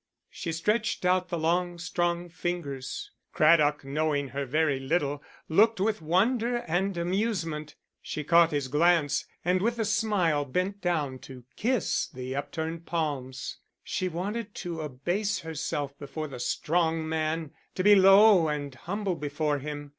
[0.31, 3.11] She stretched out the long, strong fingers.
[3.33, 7.75] Craddock, knowing her very little, looked with wonder and amusement.
[8.01, 13.57] She caught his glance, and with a smile bent down to kiss the upturned palms.
[13.83, 19.59] She wanted to abase herself before the strong man, to be low and humble before
[19.59, 19.89] him.